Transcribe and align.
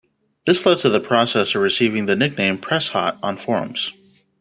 This 0.47 0.65
led 0.65 0.79
to 0.79 0.89
the 0.89 0.99
processor 0.99 1.61
receiving 1.61 2.07
the 2.07 2.15
nickname 2.15 2.57
"PresHot" 2.57 3.19
on 3.21 3.37
forums. 3.37 3.91